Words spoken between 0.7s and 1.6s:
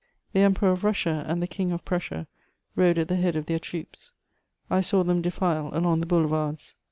of Russia and the